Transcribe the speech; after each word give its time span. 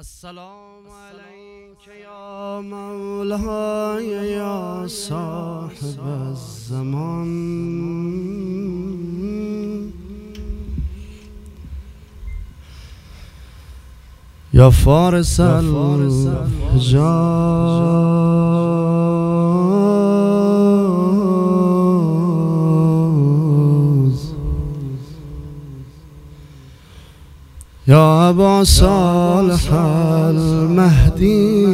السلام 0.00 0.84
عليك 0.88 1.84
يا 2.02 2.60
مولاي 2.60 4.32
يا 4.32 4.86
صاحب 4.86 6.00
الزمان. 6.30 7.30
يا 14.54 14.70
فارس 14.70 15.40
الحجاز 15.40 17.00
يا 27.90 28.30
أبا 28.30 28.64
صالح 28.64 29.72
المهدي 29.72 31.66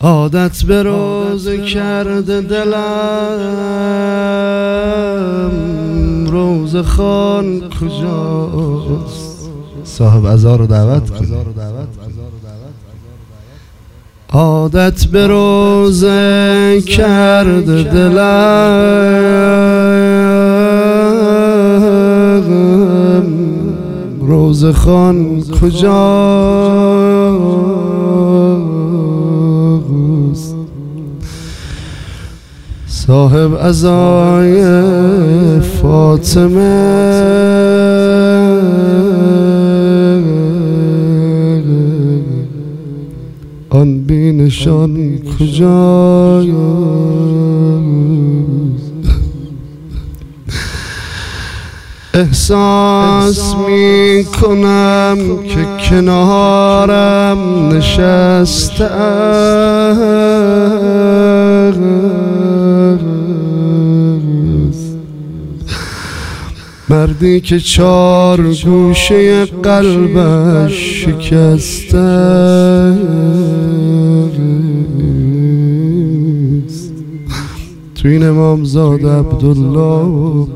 عادت 0.00 0.64
به 0.64 0.82
روز 0.82 1.48
کرده 1.48 2.40
دلم. 2.40 2.76
روز 6.30 6.76
خان 6.76 7.60
کجاست؟ 7.60 9.50
صاحب 9.84 10.24
ازار 10.24 10.58
رو 10.58 10.66
دعوت 10.66 11.10
کن 11.10 11.55
عادت 14.32 15.04
به 15.04 15.26
روز 15.26 16.04
کرده 16.86 17.82
دلم. 17.82 18.76
روز 24.20 24.64
خان 24.64 25.42
کجاست 25.42 25.86
صاحب 32.86 33.54
ازای 33.54 34.64
فاطمه. 35.60 36.96
آن 44.46 44.52
بینشان 44.52 45.18
کجاست 45.38 46.46
احساس 52.14 53.54
می 53.54 54.24
کنم 54.24 55.18
که 55.48 55.66
کنارم 55.90 57.68
نشسته 57.68 58.90
مردی 66.88 67.40
که 67.40 67.60
چار 67.60 68.40
گوشه 68.64 69.44
قلبش 69.44 71.04
شکسته 71.04 71.96
تو 77.94 78.08
این 78.08 78.22
امامزاد 78.22 79.06
عبدالله 79.06 80.06
و 80.06 80.46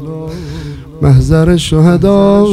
محضر 1.02 1.56
شهدا 1.56 2.46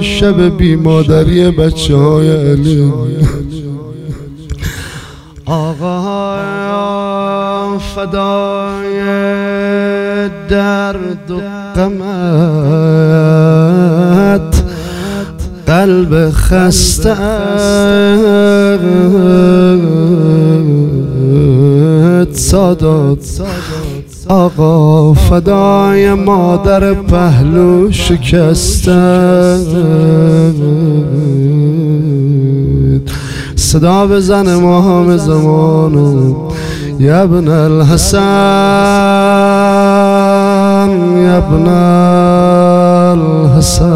شب 0.00 0.56
بی 0.56 0.76
مادری 0.76 1.50
بچه 1.50 1.96
های 1.96 2.50
علی 2.50 2.92
آقا 5.46 6.32
فدای 7.78 9.41
درد 10.48 11.30
و 11.30 11.40
غمت 11.76 13.12
قلب 15.66 16.30
خسته. 16.30 17.16
سادات 22.32 23.42
آقا 24.28 25.14
فدای 25.14 26.14
مادر 26.14 26.94
پهلو 26.94 27.90
شکسته. 27.90 29.58
صدا 33.56 34.06
بزن 34.06 34.54
ماهم 34.54 35.16
زمان 35.16 36.36
یبن 36.98 37.48
الحسن. 37.48 38.18
یبن 41.52 41.68
الحسن. 43.52 43.92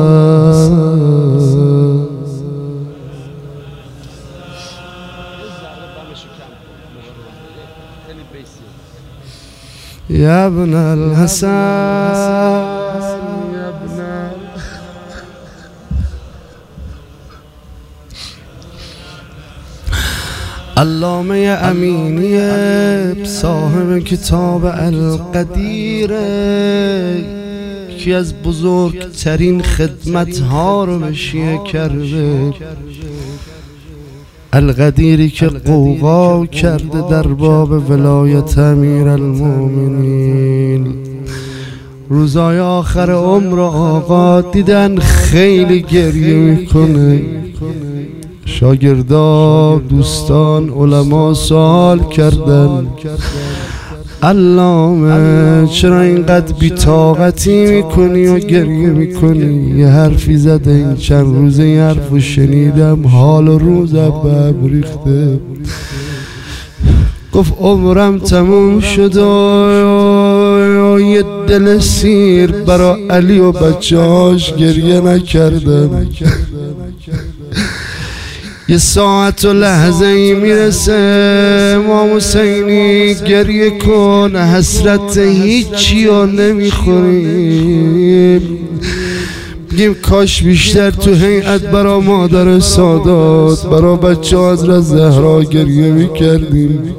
يا 10.10 10.46
ابن 10.46 10.74
الحسن. 10.74 11.46
يا 13.54 13.68
ابن 13.68 13.98
علامه 20.76 21.48
امینی 21.70 22.36
صاحب 23.24 23.98
کتاب 24.04 24.66
القدیر. 24.66 26.12
یکی 27.96 28.12
از 28.12 28.34
بزرگترین 28.42 29.62
خدمت 29.62 30.38
ها 30.38 30.84
رو 30.84 30.98
به 30.98 31.12
شیعه 31.12 31.60
کرده. 31.72 32.52
القدیری 34.52 35.30
که 35.30 35.46
قوقا 35.46 36.46
کرده 36.46 37.10
در 37.10 37.26
باب 37.26 37.90
ولایت 37.90 38.58
امیر 38.58 39.08
المومنین 39.08 40.94
روزای 42.08 42.58
آخر 42.58 43.10
عمر 43.10 43.60
آقا 43.60 44.40
دیدن 44.40 44.98
خیلی 44.98 45.82
گریه 45.82 46.36
می‌کنه. 46.36 47.22
شاگردا 48.44 49.78
دوستان 49.88 50.70
علما 50.70 51.34
سوال 51.34 52.08
کردن. 52.08 52.86
علامه 54.26 55.68
چرا 55.68 56.00
اینقدر 56.00 56.52
بیتاقتی 56.52 57.66
می‌کنی 57.66 58.26
و 58.26 58.38
گریه 58.38 58.88
می‌کنی؟ 58.88 59.78
یه 59.78 59.86
حرفی 59.86 60.36
زده 60.36 60.70
این 60.70 60.96
چند 60.96 61.26
روزه 61.26 61.68
یه 61.68 61.82
حرف 61.82 62.18
شنیدم 62.18 63.06
حال 63.06 63.48
و 63.48 63.58
روزم 63.58 64.12
به 64.22 64.68
ریخته. 64.68 65.40
گفت 67.32 67.54
عمرم 67.60 68.18
تموم 68.18 68.80
شد 68.80 69.16
و 69.16 71.00
یه 71.00 71.24
دل 71.48 71.78
سیر 71.78 72.52
برا 72.52 72.98
علی 73.10 73.38
و 73.38 73.52
بچهاش 73.52 74.54
گریه 74.54 75.00
نکردم. 75.00 76.06
یه 78.68 78.78
ساعت 78.78 79.44
و 79.44 79.52
لحظه 79.52 80.06
ای 80.06 80.34
می‌رسه. 80.34 81.78
ما 81.86 82.16
حسینی 82.16 83.14
گریه 83.14 83.70
کن. 83.78 84.36
حسرت 84.36 85.18
هیچی 85.18 86.06
ها 86.06 86.24
نمی‌خوریم. 86.24 87.60
بگیم 89.72 89.94
کاش 89.94 90.42
بیشتر 90.42 90.90
تو 90.90 91.14
هیئت 91.14 91.60
برا 91.60 92.00
مادر 92.00 92.60
سادات. 92.60 93.66
برا 93.66 93.96
بچه 93.96 94.38
از 94.38 94.58
زهرا 94.88 95.42
گریه 95.42 95.90
می‌کردیم. 95.92 96.94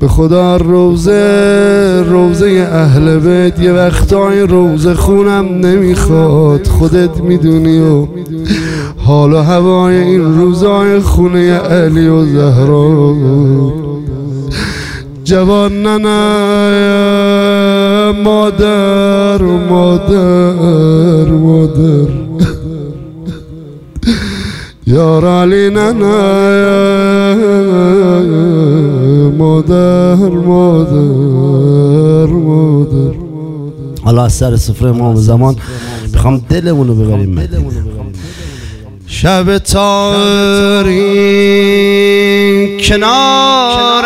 به 0.00 0.08
خدا 0.08 0.56
روزه 0.56 2.04
روزه 2.08 2.68
اهل 2.72 3.18
بیت. 3.18 3.60
یه 3.60 3.72
وقتای 3.72 4.40
روزه 4.40 4.94
خونم 4.94 5.66
نمی‌خواد. 5.66 6.66
خودت 6.66 7.20
می‌دونی 7.20 7.78
و 7.78 8.06
حال 8.96 9.32
و 9.32 9.36
هوای 9.36 9.96
این 9.96 10.34
روزای 10.38 11.00
خونه 11.00 11.52
علی 11.52 12.08
و 12.08 12.24
زهرا. 12.24 13.14
جوان 15.24 15.72
ننه 15.72 16.12
مادر 18.24 19.42
مادر 19.42 21.30
مادر. 21.30 22.08
یار 24.86 25.24
علی 25.24 25.70
ننه 25.70 26.06
مادر 29.38 30.14
مادر 30.46 32.26
مادر. 32.26 33.14
حالا 34.04 34.24
از 34.24 34.32
سر 34.32 34.56
سفره 34.56 34.88
امام 34.88 35.16
زمان. 35.16 35.56
می‌خوام 36.12 36.40
دلمونو 36.48 36.94
ببریم 36.94 37.30
مدینه 37.30 37.91
شب 39.22 39.58
تاری 39.58 40.98
کنار 42.80 44.04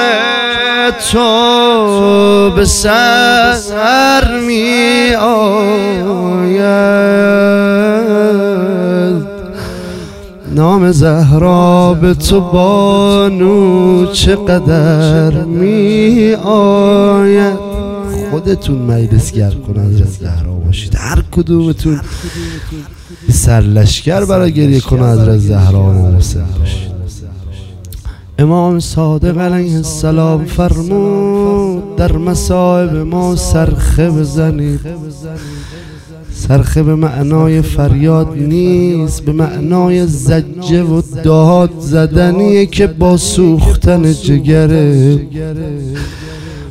تو 1.13 2.51
به 2.57 2.65
سر 2.65 4.41
می 4.41 5.15
آید. 5.15 6.57
نام 10.55 10.93
زهرا 10.93 11.95
به 11.95 12.15
تو 12.15 12.41
بانو 12.41 14.07
چقدر 14.13 15.45
می 15.45 16.35
آید. 16.45 17.59
خودتون 18.31 18.79
مجلسگر 18.79 19.51
کن 19.51 19.81
از 19.81 19.97
زهرا 20.21 20.53
باشید. 20.53 20.95
هر 20.97 21.23
کدومتون 21.33 22.01
سرلشگر 23.31 24.25
برای 24.25 24.53
گریه 24.53 24.81
کن 24.81 25.03
از 25.03 25.43
زهرا 25.43 25.83
باشید 25.83 26.97
امام 28.39 28.81
صادق 28.81 29.39
علیه 29.39 29.77
السلام 29.77 30.45
فرمود 30.45 31.97
در 31.97 32.13
مصائب 32.13 32.97
ما 32.97 33.37
سرخه 33.37 34.11
بزنید. 34.11 34.81
سرخه 36.33 36.83
به 36.83 36.95
معنای 36.95 37.63
فریاد 37.63 38.39
نیست 38.39 39.25
به 39.25 39.33
معنای 39.33 40.07
زجه 40.07 40.83
و 40.83 41.03
داد 41.25 41.71
زدنیه 41.81 42.67
که 42.67 42.87
با 42.87 43.17
سوختن 43.17 44.13
جگره. 44.13 45.19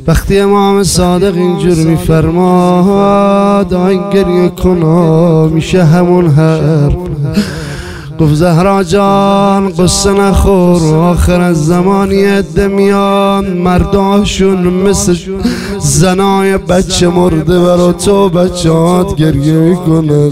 وقتی 0.06 0.38
امام 0.38 0.82
صادق 0.82 1.34
اینجور 1.34 1.74
میفرماد 1.86 3.74
آی 3.74 3.98
گریه 4.12 4.48
کنا 4.48 5.46
میشه 5.48 5.84
همون 5.84 6.26
حرف. 6.26 6.96
گفت 8.20 8.34
زهرا 8.34 8.84
جان 8.84 9.68
قصه 9.68 10.12
نخور 10.12 10.94
آخر 10.94 11.40
از 11.40 11.66
زمانی 11.66 12.24
عده 12.24 12.68
میان. 12.68 13.46
مرداشون 13.46 14.66
مثل 14.66 15.16
زنای 15.78 16.56
بچه 16.56 17.08
مرده 17.08 17.60
برا 17.60 17.92
تو 17.92 18.28
بچهات 18.28 19.16
گریه 19.16 19.52
می‌کنن 19.52 20.30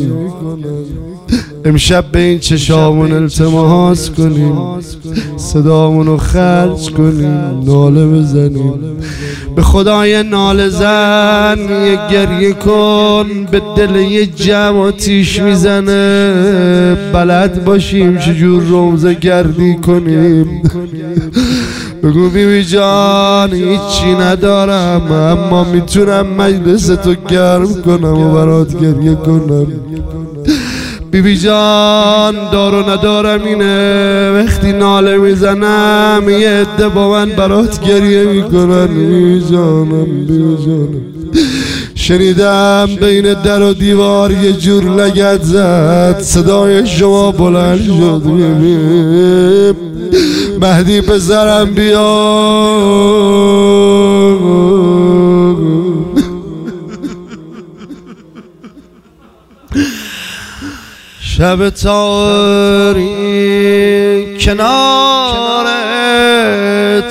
امشب 1.66 2.04
به 2.12 2.18
این 2.18 2.38
چشامون 2.38 3.12
التماس 3.12 4.10
کنیم. 4.10 4.58
صدامونو 5.36 6.16
خرج 6.16 6.90
کنیم. 6.90 7.62
ناله 7.66 8.06
بزنیم. 8.06 8.74
به 9.56 9.62
خدای 9.62 10.22
ناله 10.22 10.68
زن 10.68 11.58
یه 11.58 11.98
گریه 12.10 12.52
کن. 12.52 13.26
به 13.50 13.62
دل 13.76 13.96
یه 13.96 14.26
جمع 14.26 14.90
تیش 14.90 15.40
می‌زنه. 15.40 16.96
بلد 17.12 17.64
باشیم 17.64 18.18
چجور 18.18 18.62
روزه 18.62 19.14
گردی 19.14 19.74
کنیم. 19.74 20.62
بگو 22.02 22.28
بیبی 22.28 22.64
جان 22.64 23.52
هیچی 23.52 24.14
ندارم. 24.20 25.12
اما 25.12 25.64
می‌تونم 25.64 26.26
مجلس 26.26 26.86
تو 26.86 27.14
گرم 27.28 27.74
کنم 27.82 28.20
و 28.20 28.34
برات 28.34 28.80
گریه 28.80 29.14
کنم. 29.14 29.66
بیبی 31.14 31.36
جان 31.36 32.34
دارو 32.52 32.90
ندارم 32.90 33.44
اینه 33.44 34.30
وقتی 34.30 34.72
ناله 34.72 35.16
می‌زنم 35.16 36.22
یه 36.28 36.48
عده 36.48 36.88
با 36.88 37.10
من 37.10 37.30
برات 37.30 37.80
گریه 37.80 38.24
می‌کنن. 38.24 38.86
بیبی 38.86 39.40
جانم 39.50 40.04
بیبی 40.04 40.64
جانم. 40.64 41.02
شنیدم 41.94 42.88
بین 43.00 43.34
در 43.34 43.62
و 43.62 43.74
دیوار 43.74 44.32
یه 44.32 44.52
جور 44.52 44.84
لگت 44.84 45.42
زد. 45.42 46.20
صدای 46.20 46.86
شما 46.86 47.32
بلند 47.32 47.84
شد. 47.86 48.22
مهدی 50.60 51.00
پسرم 51.00 51.70
بیا 51.74 52.04
شب 61.36 61.70
تاری 61.70 63.08
کنار 64.40 65.66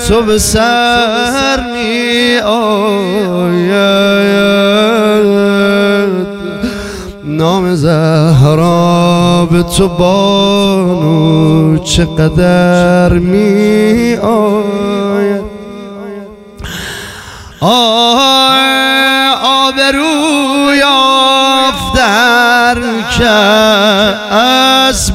تو 0.08 0.22
به 0.22 0.40
سر 0.40 1.60
می 1.74 2.38
آید. 2.38 3.74
نام 7.24 7.75
زهرا 7.75 9.48
به 9.52 9.64
تو 9.64 9.88
بانو 9.88 11.78
چقدر 11.78 13.14
می 13.14 14.16
آید. 14.16 15.44
آه 17.62 18.73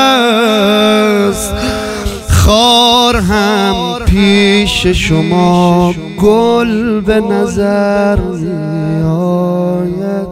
خار 2.29 3.15
هم 3.15 3.75
پیش 4.05 4.87
شما 4.87 5.93
گل 6.21 7.01
به 7.01 7.19
نظر 7.19 8.19
آید 9.05 10.27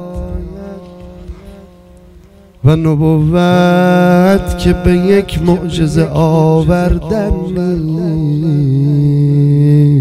و 2.66 2.76
نبوت 2.76 4.58
که 4.58 4.74
به 4.74 4.92
یک 4.92 5.42
معجزه 5.42 6.10
آوردن 6.14 7.32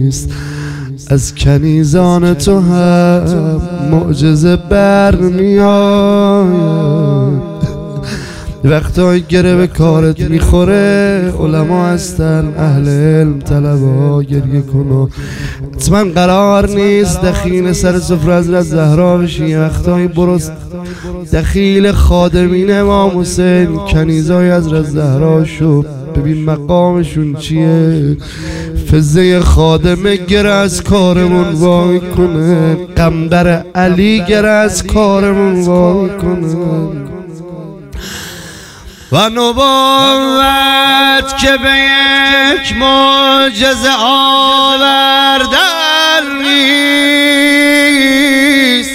نیست. 0.04 0.30
از 1.10 1.34
کنیزان 1.34 2.34
تو 2.34 2.60
هم 2.60 3.62
معجزه 3.90 4.56
برمیآید 4.56 5.56
وقتایی 8.64 9.24
گره 9.28 9.56
به 9.56 9.66
کارت 9.66 10.20
می‌خوره 10.20 11.32
علما 11.40 11.86
هستن 11.86 12.54
اهل 12.58 12.88
علم 12.88 13.38
طلبا 13.38 14.22
گریه 14.22 14.60
کن 14.60 15.08
حتما 15.74 16.04
قرار 16.04 16.68
نیست 16.68 17.22
دخیل 17.22 17.72
سر 17.72 17.98
سفر 17.98 18.30
از 18.30 18.46
زهرا 18.46 19.18
بشی. 19.18 19.54
وقتایی 19.54 20.08
برست 20.08 20.52
دخیل 21.32 21.92
خادمین 21.92 22.72
امام 22.72 23.20
حسین. 23.20 23.76
کنیزای 23.76 24.50
از 24.50 24.64
زهرا 24.64 25.44
شو. 25.44 25.84
ببین 26.16 26.44
مقامشون 26.44 27.34
چیه. 27.34 28.16
فزه 28.92 29.40
خادمه 29.40 30.16
گر 30.16 30.46
از 30.46 30.82
کارمون 30.82 31.52
وای 31.52 32.00
کنه. 32.00 32.74
قمبر 32.96 33.64
علی 33.74 34.24
گر 34.28 34.46
از 34.46 34.86
کارمون 34.86 35.64
وای 35.64 36.10
کنه. 36.18 36.56
و 39.12 39.28
نبوت 39.28 41.36
که 41.40 41.56
به 41.62 41.76
یک 42.60 42.76
معجزه 42.76 43.90
آوردن 44.00 45.56
نیست. 46.42 48.90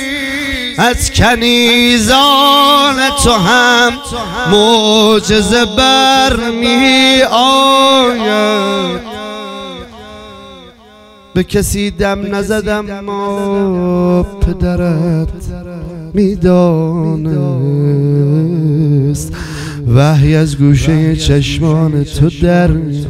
از 0.78 1.12
کنیزان 1.12 2.96
تو 3.24 3.32
هم 3.32 3.94
معجزه 4.52 5.66
برمی 5.66 7.22
آید. 7.32 9.11
به 11.34 11.44
کسی 11.44 11.92
دم 11.92 12.36
نزدم 12.36 12.86
ما 13.06 14.24
پدرت 14.24 15.28
می‌دانست. 16.14 16.54
وحی 19.96 20.36
از 20.36 20.58
گوشه 20.58 21.16
چشمان 21.16 22.04
تو 22.04 22.30
در 22.42 22.68
میآید 22.68 23.04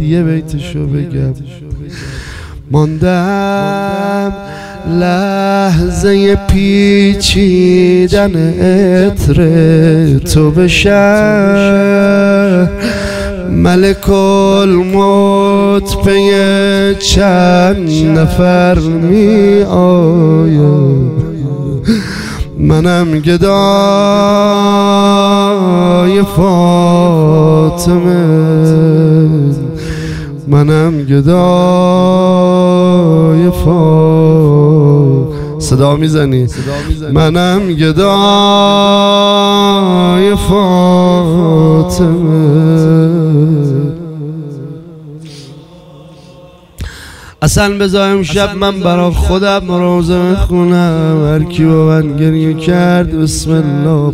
یه 0.00 0.22
بیتشو 0.22 0.86
بگم. 0.86 1.34
ماندم 2.70 4.32
لحظه 5.00 6.36
پیچیدن 6.36 8.36
عطر 8.36 9.38
تو 10.18 10.50
به 10.50 10.68
ملک 13.50 14.10
الموت 14.10 15.96
پی 16.04 16.30
چند 16.94 17.90
نفر 18.18 18.78
می 18.78 19.62
آید. 19.62 21.18
منم 22.58 23.18
گدای 23.18 23.48
فاطمه. 26.36 27.78
منم 30.48 30.98
گدای 30.98 31.38
فا 33.64 34.67
صدا 35.68 35.96
می‌زنی؟ 35.96 36.46
منم 37.12 37.72
گدای 37.72 37.96
فاطمه. 40.48 42.08
اصلا 47.42 47.78
بذارم 47.78 48.22
شب 48.22 48.56
من 48.56 48.80
برا 48.80 49.10
خودم 49.10 49.70
روزه 49.70 50.22
می‌خونم 50.30 51.24
هر 51.34 51.42
کی 51.42 51.64
با 51.64 51.86
من 51.86 52.16
گریه 52.16 52.54
کرد 52.54 53.18
بسم 53.18 53.50
الله. 53.50 54.12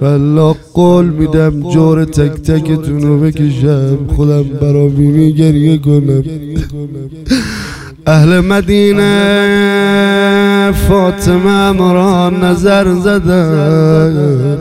والله 0.00 0.56
قول 0.74 1.04
میدم 1.04 1.70
جور 1.70 2.04
تک 2.04 2.32
تکتون 2.32 3.02
رو 3.02 3.20
بکشم. 3.20 3.98
خودم 4.16 4.42
برا 4.42 4.88
بیمی 4.88 5.32
گریه 5.32 5.78
کنم. 5.78 6.24
اهل 8.06 8.40
مدینه. 8.40 10.21
فاطمه 10.72 11.72
مرا 11.72 12.30
نظر 12.30 12.94
زدن 12.94 14.58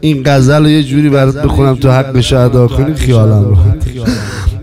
این 0.00 0.22
غزل 0.26 0.66
یه 0.66 0.82
جوری 0.82 1.08
برات 1.08 1.42
بخونم 1.42 1.74
تو 1.74 1.90
حقش 1.90 2.32
ادا 2.32 2.66
کنی 2.66 2.94
خیالم 2.94 3.48
راحت. 3.48 3.76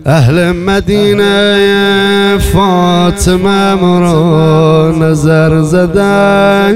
اهل 0.06 0.52
مدینه 0.52 2.38
فاطمه 2.38 3.74
مرا 3.74 4.94
نظر 5.00 5.62
زدن 5.62 6.74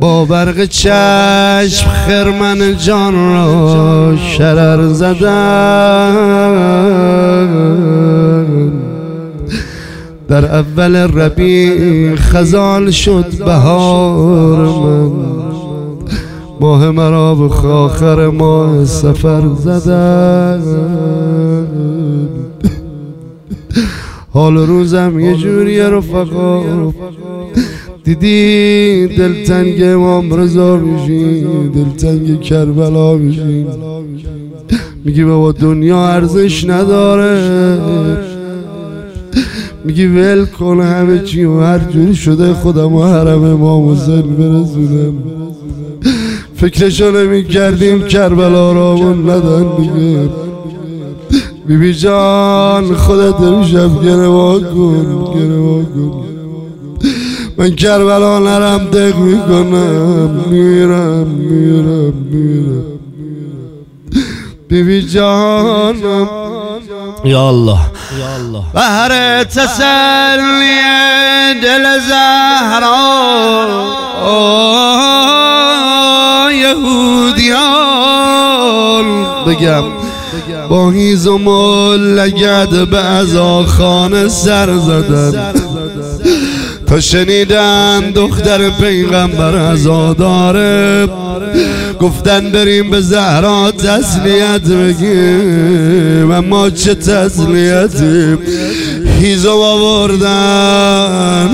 با 0.00 0.24
برق 0.24 0.64
چشم 0.64 1.88
خرمن 2.06 2.76
جان 2.76 3.14
را 3.14 4.16
شرر 4.16 4.88
زدن. 4.88 6.16
در 10.28 10.44
اول 10.44 10.96
ربیع 10.96 12.14
خزال 12.14 12.90
شد 12.90 13.44
بهار 13.46 14.58
من. 14.58 15.10
ماه 16.60 16.90
مرا 16.90 17.34
به 17.34 17.68
آخر 17.68 18.26
ماه 18.26 18.84
سفر 18.84 19.42
زدن. 19.58 20.62
حال 24.32 24.56
روزم 24.56 25.20
یه 25.20 25.36
جوری 25.36 25.80
رفقا. 25.80 26.62
دیدی 28.04 29.06
دلتنگ 29.06 29.82
امام 29.82 30.34
رضا 30.34 30.76
میشی 30.76 31.44
دلتنگ 31.74 32.40
کربلا 32.40 33.16
میشی. 33.16 33.66
میگی 35.04 35.24
بابا 35.24 35.52
دنیا 35.52 36.08
ارزش 36.08 36.64
نداره. 36.64 38.18
میگی 39.84 40.06
ول 40.06 40.44
کن 40.44 40.80
همه 40.80 41.18
چی 41.18 41.44
و 41.44 41.60
هر 41.60 41.78
جوری 41.78 42.14
شده 42.14 42.52
خودم 42.52 42.94
و 42.94 43.02
حرم 43.02 43.44
امام 43.44 43.92
حسین 43.92 44.22
برسونم 44.22 45.14
فکرشو 46.56 47.10
نمی 47.10 47.44
کردیم 47.44 48.02
کربلا 48.02 48.72
را 48.72 49.14
ندن 49.14 49.76
دیگه. 49.76 50.28
بیبی 51.66 51.94
جان 51.94 52.94
خودت 52.94 53.40
امشب 53.40 54.04
گروا 54.04 54.60
کن 54.60 55.34
گروا 55.34 55.82
کن. 55.82 56.39
من 57.60 57.76
کربلا 57.76 58.38
نرم 58.38 58.84
دق 58.90 59.16
می‌کنم 59.16 60.44
میرم 60.46 61.26
میرم 61.26 62.14
میرم. 62.30 62.84
بیبی 64.68 65.02
جانم 65.02 66.28
یا 67.24 67.48
الله. 67.48 67.78
بهر 68.74 69.44
تسلی 69.44 70.80
دل 71.62 71.98
زهرا 72.08 72.96
یهودیان. 76.52 77.84
بگم 79.46 79.84
با 80.68 80.90
هیز 80.90 81.26
و 81.26 81.38
به 82.84 82.98
ازا 82.98 83.64
خانه 83.64 84.28
سر 84.28 84.76
زدن. 84.76 85.69
تا 86.90 87.00
شنیدن 87.00 88.10
دختر 88.10 88.70
پیغمبر 88.70 89.56
ازا 89.56 90.12
داره 90.12 91.08
گفتن 92.00 92.50
بریم 92.50 92.90
به 92.90 93.00
زهرا 93.00 93.70
تسلیت 93.70 94.60
بگیم 94.60 96.30
اما 96.30 96.70
چه 96.70 96.94
تسلیتی؟ 96.94 98.38
هیزو 99.20 99.50
آوردن 99.62 100.28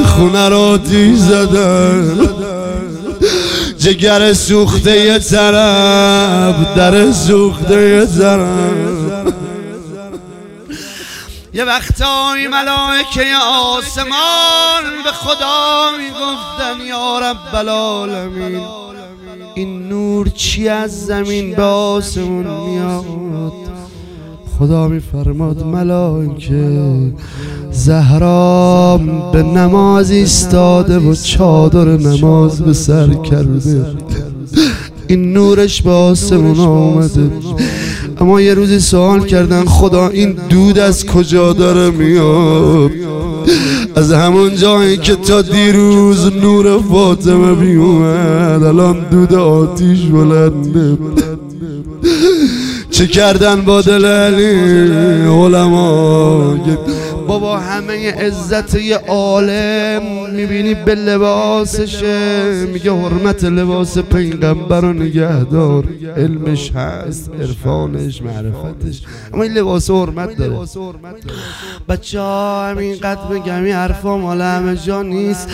خونه 0.04 0.48
رو 0.48 0.78
تیز 0.78 1.26
زدن. 1.26 2.16
جگر 3.78 4.32
سوخته 4.32 5.00
یه 5.00 5.18
طرف 5.18 6.54
در 6.76 7.12
سوخته 7.12 7.88
یه 7.88 8.06
طرف 8.18 8.85
یه 11.56 11.64
وقتایی 11.64 12.46
ملائکه 12.46 13.25
آسمان 13.76 15.02
به 15.04 15.10
خدا 15.10 15.90
می‌گفتن 15.98 16.86
یا 16.88 17.18
رب 17.18 17.54
العالمین 17.54 18.60
این 19.54 19.88
نور 19.88 20.28
چی 20.28 20.68
از 20.68 21.06
زمین 21.06 21.54
به 21.54 21.62
آسمون 21.62 22.46
میاد؟ 22.46 23.02
خدا 24.58 24.88
میفرماد 24.88 25.64
ملائکه 25.64 27.12
زهرا 27.70 29.00
به 29.32 29.42
نماز 29.42 30.10
ایستاده 30.10 30.98
و 30.98 31.14
چادر 31.14 31.84
نماز 31.84 32.62
به 32.62 32.72
سر 32.72 33.14
کرده. 33.14 33.96
این 35.08 35.32
نورش 35.32 35.82
به 35.82 35.90
آسمون 35.90 36.60
آمده. 36.60 37.30
اما 38.20 38.40
یه 38.40 38.54
روزی 38.54 38.80
سوال 38.80 39.25
کردن 39.26 39.64
خدا 39.64 40.08
این 40.08 40.32
دود 40.49 40.78
از 40.78 41.06
کجا 41.06 41.52
داره 41.52 41.90
میاد؟ 41.90 42.90
از 43.96 44.12
همون 44.12 44.56
جایی 44.56 44.96
که 44.96 45.14
تا 45.14 45.42
دیروز 45.42 46.37
نور 46.37 46.82
فاطمه 46.82 47.54
بیومد 47.54 48.62
الان 48.62 49.06
دود 49.11 49.35
آتیش 49.35 50.00
بلنده. 50.00 50.99
چه 52.90 53.06
کردن 53.06 53.61
با 53.61 53.80
دل 53.80 54.04
علی 54.04 54.50
علما؟ 55.28 56.56
بابا 57.28 57.59
همه 57.59 58.12
عزت 58.12 58.75
یه 58.75 58.97
عالم 58.97 60.02
می‌بینی 60.33 60.75
به 60.75 60.95
لباسشه. 60.95 62.66
میگه 62.73 62.92
حرمت 62.92 63.45
لباس 63.45 63.99
پیغمبر 63.99 64.80
رو 64.80 64.92
نگهدار 64.92 65.85
علمش 66.16 66.73
هست 66.73 67.30
عرفانش 67.40 68.23
معرفتش. 68.23 69.02
اما 69.35 69.42
این 69.42 69.52
لباس 69.52 69.90
حرمت 69.90 70.37
داره. 70.37 70.56
بچه 71.88 72.21
ها 72.21 72.66
همینقدر 72.66 73.21
بگم 73.30 73.64
این 73.64 73.75
حرفا 73.75 74.16
مال 74.16 74.40
همه 74.40 74.76
جا 74.76 75.02
نیست. 75.02 75.49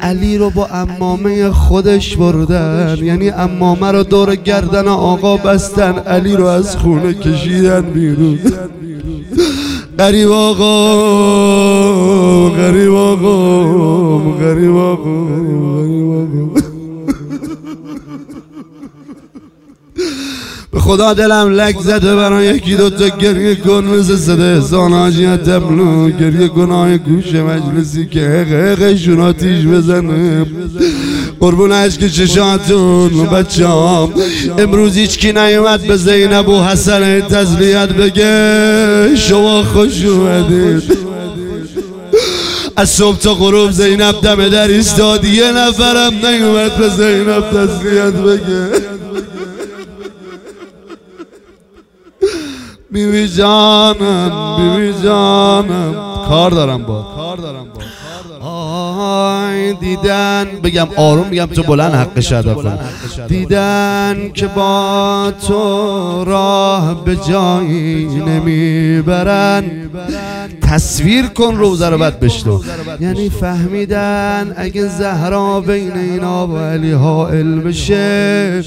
علی 0.00 0.38
رو 0.38 0.50
با 0.50 0.66
امامه 0.66 1.50
خودش 1.50 2.16
بردن. 2.16 2.98
یعنی 3.02 3.30
امامه 3.30 3.92
رو 3.92 4.02
دور 4.02 4.34
گردن 4.36 4.88
آقا 4.88 5.36
بستن. 5.36 5.92
علی 5.98 6.36
رو 6.36 6.46
از 6.46 6.76
خونه 6.76 7.14
کشیدن 7.14 7.80
بیرون. 7.80 8.38
غریب 9.98 10.30
آقا 10.30 10.74
غریب 12.48 12.94
آقا 12.94 14.18
غریب 14.32 14.76
آقا 14.76 15.24
غریب 15.24 16.10
آقا. 16.10 16.60
به 20.72 20.80
خدا 20.80 21.14
دلم 21.14 21.52
لک 21.52 21.80
زده 21.80 22.16
برای 22.16 22.46
یکی 22.46 22.74
دوتا 22.76 23.08
گریه 23.08 23.54
کن 23.54 23.84
مثل 23.84 24.16
صده 24.16 24.60
زاناجی 24.60 25.26
تبلو 25.36 26.10
گریه 26.10 26.48
گناه 26.48 26.98
گوش 26.98 27.34
مجلسی 27.34 28.06
که 28.06 28.20
حق 28.20 28.80
حق 28.82 29.20
آتیش 29.20 29.66
بزنه. 29.66 30.46
قربون 31.40 31.72
عشق 31.72 32.08
چشاتون 32.08 33.26
بچه 33.26 33.68
هم 33.68 34.12
امروز 34.58 34.96
هیچ 34.96 35.18
کی 35.18 35.32
نیومد 35.32 35.86
به 35.86 35.96
زینب 35.96 36.48
و 36.48 36.62
حسن 36.62 37.20
تزلیت 37.20 37.88
بگه. 37.88 39.16
شما 39.16 39.62
خوش 39.62 40.04
اومدید. 40.04 40.98
از 42.76 42.90
صبح 42.90 43.18
تا 43.18 43.34
غروب 43.34 43.70
زینب 43.70 44.20
دم 44.20 44.48
در 44.48 44.68
ایستاد 44.68 45.24
یه 45.24 45.52
نفرم 45.52 46.12
نیومد 46.26 46.76
به 46.76 46.88
زینب 46.88 47.50
تسلیت 47.50 48.12
بگه. 48.12 48.68
بیبی 52.90 53.28
جانم 53.28 54.56
بیبی 54.56 55.02
جانم. 55.02 55.94
کار 56.28 56.50
دارم 56.50 56.82
با 56.82 57.02
کار 57.16 57.36
دارم 57.36 57.66
با 57.74 57.80
ببین 59.74 59.96
دیدن 59.96 60.46
بگم 60.64 60.88
آروم 60.96 61.26
میگم 61.28 61.46
تو 61.46 61.62
بلند 61.62 61.94
حقش 61.94 62.32
ادا 62.32 62.54
کن 62.54 62.78
دیدن 63.28 64.30
که 64.34 64.46
با 64.46 65.32
تو 65.46 66.24
راه 66.24 67.04
به 67.04 67.16
جایی 67.16 68.06
نمی‌برن. 68.06 69.64
تصویر 70.62 71.26
کن 71.26 71.56
روزه 71.56 71.88
رو 71.88 71.98
بد 71.98 72.20
بشتو 72.20 72.62
یعنی 73.00 73.30
فهمیدن 73.30 74.54
اگه 74.56 74.88
زهرا 74.88 75.60
بین 75.60 75.92
اینا 75.92 76.46
و 76.46 76.58
علی 76.58 76.92
حائل 76.92 77.58
بشه 77.60 78.64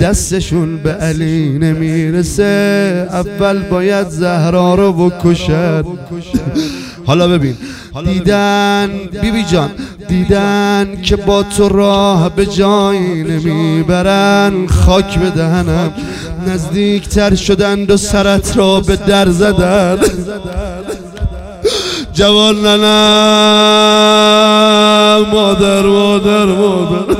دستشون 0.00 0.76
به 0.76 0.92
علی 0.92 1.58
نمی‌رسه. 1.58 3.08
اول 3.10 3.62
باید 3.62 4.08
زهرا 4.08 4.74
رو 4.74 4.92
بکشد 4.92 5.86
حالا 7.06 7.28
ببین. 7.28 7.56
دیدن. 8.04 8.90
بیبی 9.22 9.44
جان 9.44 9.70
دیدن 10.08 11.02
که 11.02 11.16
با 11.16 11.42
تو 11.42 11.68
راه 11.68 12.28
به 12.28 12.46
جایی 12.46 13.22
نمی‌برن 13.22 14.66
خاک 14.66 15.18
به 15.18 15.30
دهنم. 15.30 15.92
نزدیکتر 16.46 17.34
شدند 17.34 17.90
و 17.90 17.96
سرت 17.96 18.56
را 18.56 18.80
به 18.80 18.96
در 18.96 19.28
زدن. 19.28 19.98
جوان 22.12 22.66
ننم 22.66 22.84
مادر 25.32 25.82
مادر 25.82 26.44
مادر. 26.44 27.14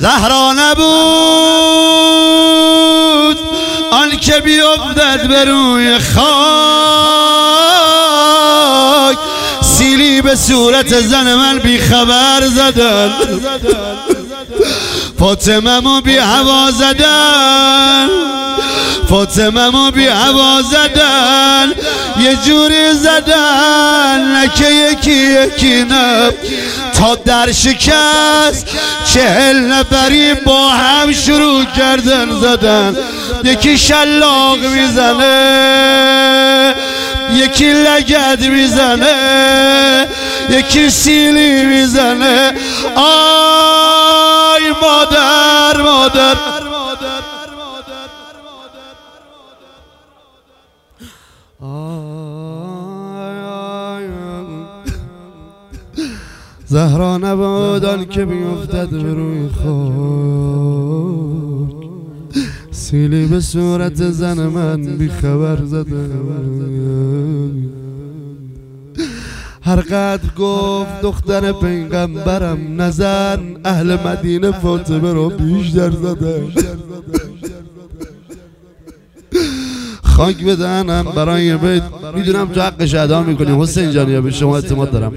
زهرا 0.00 0.52
نبود 0.52 0.80
آن 3.92 4.10
که 4.20 4.32
بیفتد 4.44 5.28
به 5.28 5.44
روی 5.44 5.98
خاک. 5.98 7.29
به 10.30 10.36
صورت 10.36 11.00
زن 11.00 11.34
من 11.34 11.58
بی 11.58 11.78
خبر 11.78 12.46
زدن. 12.46 13.12
فاطمه 15.18 16.00
بی 16.00 16.16
هوا 16.16 16.70
زدن. 16.70 18.08
فاطمه 19.08 19.90
بی 19.90 20.06
هوا 20.06 20.62
زدن. 20.62 21.72
یه 22.20 22.36
جوری 22.46 22.92
زدن. 22.92 24.36
نکه 24.36 24.70
یکی 24.70 25.12
یکی 25.12 25.84
نه. 25.84 26.30
تا 26.94 27.14
در 27.14 27.52
شکست 27.52 28.66
چهل 29.14 29.58
نفری 29.58 30.34
با 30.34 30.68
هم 30.68 31.12
شروع 31.12 31.64
کردن 31.64 32.40
زدن. 32.40 32.96
یکی 33.44 33.78
شلاق 33.78 34.58
می‌زنه 34.58 35.24
یکی 37.34 37.72
لگد 37.72 38.40
می‌زنه. 38.40 40.06
یکی 40.50 40.90
سیلی 40.90 41.66
می‌زنه 41.66 42.52
آی 42.96 44.62
مادر 44.82 45.82
مادر 45.82 46.36
زهرا 56.66 57.18
نبودان 57.18 58.04
که 58.04 58.24
بیفتد 58.24 58.88
به 58.88 59.14
روی 59.14 59.48
خاک 59.48 60.70
سیلی 62.70 63.26
به 63.26 63.40
صورت 63.40 64.10
زن 64.10 64.46
من 64.46 64.82
بی 64.82 65.08
خبر 65.08 65.64
زده 65.64 66.08
هر 69.70 69.80
قدر 69.80 70.34
گفت 70.38 71.00
دختر 71.02 71.52
پیغمبرم 71.52 72.82
نزن 72.82 73.40
اهل 73.64 73.96
مدینه 74.06 74.50
فاطمه 74.52 75.12
رو 75.12 75.30
بیشتر 75.30 75.90
زده. 75.90 76.42
خاک 80.02 80.44
بدنم 80.44 81.06
برای 81.16 81.56
بیت. 81.56 81.82
می‌دونم 82.14 82.48
تو 82.48 82.60
حقش 82.60 82.94
ادا 82.94 83.22
می‌کنی. 83.22 83.62
حسین 83.62 83.90
جان 83.90 84.20
به 84.20 84.30
شما 84.30 84.56
اعتماد 84.56 84.90
دارم. 84.90 85.12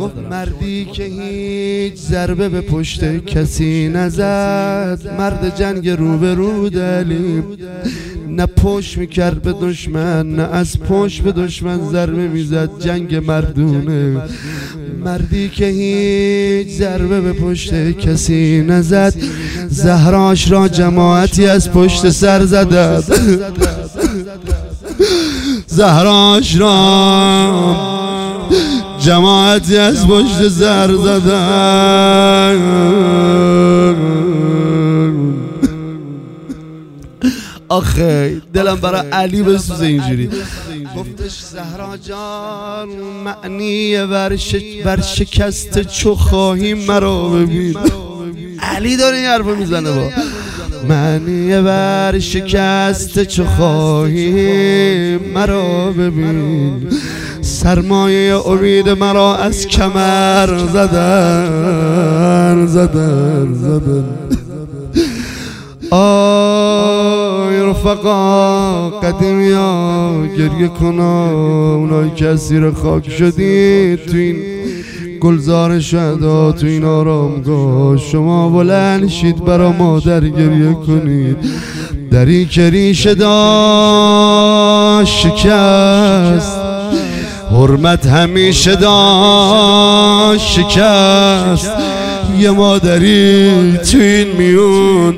گفت 0.00 0.14
مردی 0.30 0.84
که 0.84 1.04
هیچ 1.04 1.94
ضربه 1.94 2.48
به 2.48 2.60
پشت 2.60 3.24
کسی 3.24 3.88
نزد 3.88 5.14
مرد 5.18 5.56
جنگ 5.56 5.88
رو 5.88 6.18
به 6.18 6.34
رو 6.34 6.68
دلیم 6.68 7.44
نه 8.36 8.46
پشت 8.46 8.98
می‌کرد 8.98 9.42
به 9.42 9.54
دشمن 9.60 10.30
نه 10.30 10.42
از 10.42 10.80
پشت 10.80 11.22
به 11.22 11.32
دشمن 11.32 11.88
ضربه 11.90 12.28
می‌زد. 12.28 12.70
جنگ 12.80 13.14
مردونه. 13.14 14.16
مردی 15.04 15.48
که 15.48 15.66
هیچ 15.66 16.78
ضربه 16.78 17.20
به 17.20 17.32
پشت 17.32 17.98
کسی 17.98 18.64
نزد. 18.68 19.14
زهراش 19.68 20.50
را 20.50 20.68
جماعتی 20.68 21.46
از 21.46 21.70
پشت 21.72 22.10
سر 22.10 22.44
زدد 22.44 23.04
زهراش 25.66 26.56
را 26.56 27.76
جماعتی 29.00 29.76
از 29.76 30.06
پشت 30.08 30.48
سر 30.48 30.94
زدن 30.94 32.56
آخه 37.68 38.42
دلم 38.54 38.76
برای 38.76 39.10
علی 39.10 39.42
بسوزه 39.42 39.86
اینجوری. 39.86 40.30
گفتش 40.96 41.32
زهرا 41.52 41.96
جان 41.96 42.88
معنی 43.24 44.06
بر 44.06 45.00
شکست 45.00 45.82
چو 45.82 46.14
خواهی 46.14 46.74
مرا 46.74 47.28
ببین. 47.28 47.76
علی 48.60 48.96
داره 48.96 49.16
این 49.16 49.26
حرفو 49.26 49.54
می‌زنه 49.54 49.90
با. 49.92 50.10
معنی 50.88 51.62
بر 51.62 52.18
شکست 52.18 53.24
چو 53.24 53.44
خواهی 53.44 55.16
مرا 55.16 55.92
ببین. 55.92 56.88
سرمایه 57.40 58.48
امید 58.48 58.88
مرا 58.88 59.36
از 59.36 59.66
کمر 59.66 60.58
زدن 60.72 62.66
زدن. 62.66 63.54
زدن. 63.54 64.04
آی 65.90 67.56
رفقا 67.56 68.90
قدیم 68.90 69.40
یا 69.40 70.12
گریه 70.38 70.68
کنا. 70.68 71.30
اونایی 71.74 72.10
که 72.16 72.26
اسیر 72.28 72.70
خاک 72.70 73.10
شدید 73.10 74.06
تو 74.06 74.16
این 74.16 74.36
گلزار 75.20 75.80
شدا 75.80 76.52
تو 76.52 76.66
این 76.66 76.84
آرامگاه. 76.84 77.96
شما 77.96 78.48
بلند 78.48 79.08
شید 79.08 79.44
برا 79.44 79.72
مادر 79.72 80.20
گریه 80.20 80.72
کنید. 80.86 81.36
دری 82.10 82.44
کریش 82.44 83.06
دا 83.06 85.04
شکست. 85.04 86.60
حرمت 87.50 88.06
همیشه 88.06 88.76
دا 88.76 90.36
شکست. 90.38 91.70
یه 92.38 92.50
مادری 92.50 93.78
تو 93.92 93.98
این 93.98 94.36
میون 94.38 95.14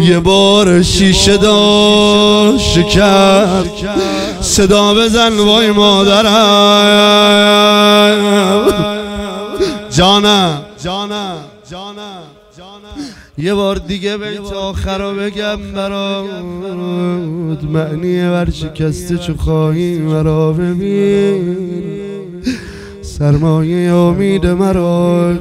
یه 0.00 0.20
بار 0.20 0.82
شیشه 0.82 1.36
دا 1.36 2.58
شکست 2.58 3.70
صدا 4.40 4.94
بزن 4.94 5.38
وای 5.38 5.70
مادرم. 5.70 6.32
جانم 9.90 10.62
جانم 10.84 11.44
جانم 11.70 12.22
یه 13.38 13.54
بار 13.54 13.76
دیگه 13.76 14.16
بیت 14.16 14.52
آخر 14.52 14.98
رو 14.98 15.14
بگم 15.14 15.72
برات 15.74 17.64
معنی 17.64 18.22
بر 18.30 18.50
شکسته 18.50 19.18
چو 19.18 19.36
خواهی 19.36 19.98
مرا 19.98 20.52
ببین. 20.52 21.56
سرمایه 23.02 23.92
امید 23.92 24.46
مرا. 24.46 25.32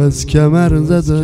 از 0.00 0.26
کمر 0.26 0.76
زده 0.78 1.20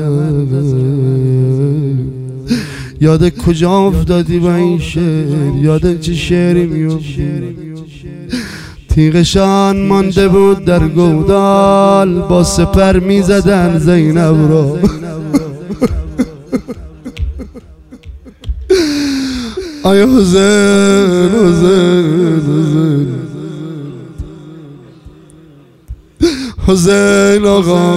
یاد 3.01 3.37
کجا 3.37 3.73
افتادی 3.73 4.39
با 4.39 4.55
این 4.55 4.79
شعر؟ 4.79 5.57
یاد 5.61 6.01
چه 6.01 6.15
شعری 6.15 6.67
میفتی 6.67 7.43
تیغشان 8.89 9.87
مانده 9.87 10.29
بود 10.29 10.65
در 10.65 10.89
گودال 10.89 12.21
با 12.21 12.45
سپر 12.45 12.99
می‌زدن 12.99 13.79
زینب 13.79 14.51
را 14.51 14.79
آیا 19.83 20.07
حسین 20.07 21.31
حسین 21.31 22.07
حسین؟ 22.41 23.26
حسین 26.67 27.47
آقا. 27.47 27.97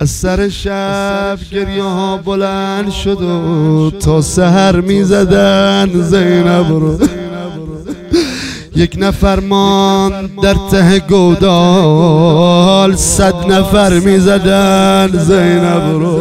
از 0.00 0.10
سر 0.10 0.48
شب 0.48 1.38
گریه 1.52 1.82
ها 1.82 2.16
بلند 2.16 2.90
شد 2.90 3.22
و 3.22 3.90
تا 3.90 4.20
سهر 4.20 4.80
می 4.80 5.04
زدن 5.04 5.90
زینب 6.02 6.66
رو. 6.70 6.98
یک 8.76 8.96
نفر 8.98 9.40
مان 9.40 10.30
در 10.42 10.54
ته 10.70 10.98
گودال 10.98 12.96
صد 12.96 13.34
نفر 13.52 13.98
می‌زدن 13.98 15.10
زینب 15.18 16.02
رو. 16.02 16.20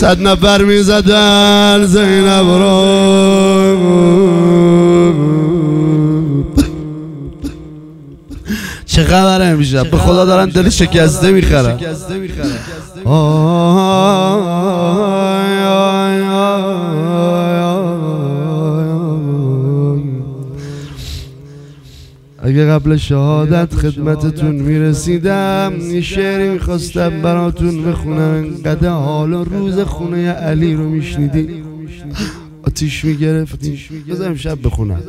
صد 0.00 0.22
نفر 0.22 0.62
می‌زدن 0.62 1.84
زینب 1.86 2.46
رو 2.46 3.76
چه 8.86 9.04
خبره 9.04 9.44
امشب 9.44 9.90
به 9.90 9.96
خدا 9.96 10.24
دارن 10.24 10.48
دل 10.48 10.68
شکسته 10.68 11.30
می‌خرن. 11.30 11.78
اگه 22.50 22.66
قبل 22.66 22.96
شهادت 22.96 23.74
خدمتتون 23.74 24.54
می‌رسیدم 24.54 25.72
یه 25.80 26.00
شعری 26.00 26.48
می‌خواستم 26.48 27.22
براتون 27.22 27.84
بخونم. 27.84 28.20
انقدر 28.20 28.88
حال 28.88 29.32
و 29.32 29.44
روز 29.44 29.78
خونه 29.78 30.28
علی 30.28 30.74
رو 30.74 30.88
میشنیدی؟ 30.88 31.48
آتیش 32.62 33.04
می‌گرفتی؟ 33.04 33.78
بذارم 34.10 34.34
شب 34.34 34.58
بخونم. 34.64 35.00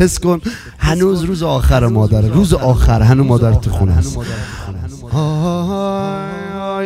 حس 0.00 0.18
کن 0.18 0.40
هنوز 0.78 1.22
روز 1.22 1.42
آخر 1.42 1.86
مادره 1.86 2.28
روز 2.28 2.54
آخر 2.54 3.02
هنوز 3.02 3.26
مادر 3.26 3.54
تو 3.54 3.70
خونه 3.70 3.92
هست 3.92 4.18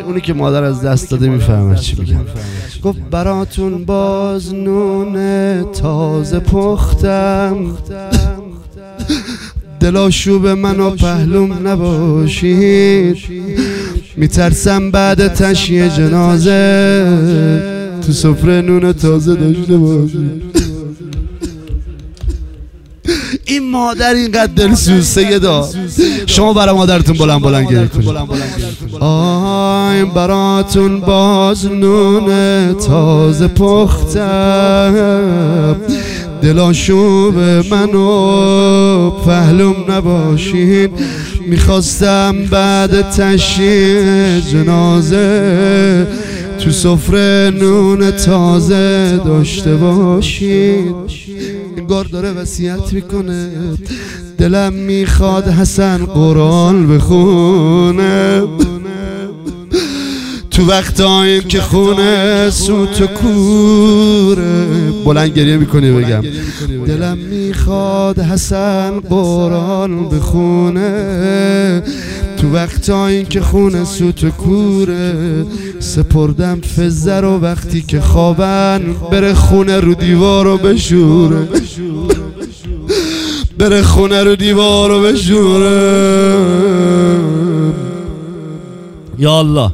اونی 0.05 0.21
که 0.21 0.33
مادر 0.33 0.63
از 0.63 0.81
دست 0.81 1.11
داده 1.11 1.29
می‌فهمه 1.29 1.75
چی 1.75 1.99
میگم. 1.99 2.25
گفت 2.83 2.99
براتون 2.99 3.85
باز 3.85 4.53
نون 4.53 5.15
تازه 5.71 6.39
پختم. 6.39 7.77
دلاشوب 9.83 10.47
من 10.47 10.79
و 10.79 10.89
پهلوم 10.89 11.67
نباشید. 11.67 13.17
میترسم 14.17 14.91
بعد 14.91 15.33
تشیه 15.33 15.89
جنازه. 15.89 17.83
تو 18.05 18.11
سفره 18.11 18.61
نون 18.61 18.93
تازه 18.93 19.35
داشته 19.35 19.77
باشید 19.77 20.43
این 23.45 23.71
مادر 23.71 24.13
اینقدر 24.13 24.53
دل 24.55 24.73
سوسه 24.75 25.39
دا 25.39 25.69
شما 26.25 26.53
برای 26.53 26.75
مادرتون 26.75 27.17
بلند 27.17 27.41
بلند 27.41 27.71
گرید 27.71 27.91
آی 28.99 30.05
براتون 30.05 30.99
باز 30.99 31.65
نون 31.65 32.73
تازه 32.73 33.47
پختم 33.47 34.95
دلاشوب 36.43 37.39
منو 37.71 39.09
پهلوم 39.09 39.75
نباشین. 39.89 40.89
می‌خواستم 41.47 42.35
بعد 42.51 43.01
تشییع 43.01 44.39
جنازه 44.39 46.07
تو 46.59 46.71
سفره 46.71 47.53
نون 47.59 48.11
تازه 48.11 49.17
داشته 49.25 49.75
باشید 49.75 50.95
انگار 51.77 52.05
داره 52.05 52.31
وصیت 52.31 52.93
می‌کنه. 52.93 53.49
دلم 54.37 54.73
می‌خواد 54.73 55.47
حسن 55.47 55.97
قرآن 55.97 56.87
بخونه. 56.87 58.41
تو 60.53 60.65
وقتایی 60.67 61.41
که 61.41 61.61
خونه 61.61 62.49
سوت 62.49 63.01
و 63.01 63.07
کوره 63.07 64.65
بلند 65.05 65.37
گریه 65.37 65.57
می‌کنی 65.57 65.91
بگم. 65.91 66.23
دلم 66.87 67.17
می‌خواد 67.17 68.19
حسن 68.19 68.99
قرآن 68.99 70.09
بخونه. 70.09 71.83
تو 72.37 72.53
وقتایی 72.53 73.23
که 73.23 73.41
خونه 73.41 73.83
سوت 73.83 74.23
و 74.23 74.29
کوره 74.29 75.45
سپردم 75.79 76.61
فزه 76.61 77.19
رو 77.19 77.39
وقتی 77.39 77.81
که 77.81 78.01
خوابن. 78.01 78.81
بره 79.11 79.33
خونه 79.33 79.79
رو 79.79 79.93
دیوار 79.93 80.45
رو 80.45 80.57
بشوره. 80.57 81.47
بره 83.57 83.81
خونه 83.81 84.23
رو 84.23 84.35
دیوار 84.35 84.89
رو 84.89 85.01
بشوره. 85.01 85.73
یا 89.17 89.39
الله 89.39 89.71